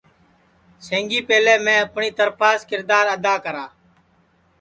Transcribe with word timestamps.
سب 0.85 1.09
پہلے 1.27 1.55
میں 1.65 1.77
اپٹؔی 1.83 2.09
ترپھاس 2.19 2.59
کِردار 2.69 3.05
ادا 3.15 3.35
کرا 3.43 3.65